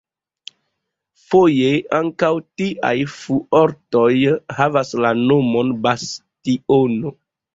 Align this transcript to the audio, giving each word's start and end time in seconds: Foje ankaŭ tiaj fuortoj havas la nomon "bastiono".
Foje 1.25 1.73
ankaŭ 1.97 2.29
tiaj 2.61 2.93
fuortoj 3.17 4.09
havas 4.61 4.95
la 5.05 5.11
nomon 5.19 5.71
"bastiono". 5.87 7.13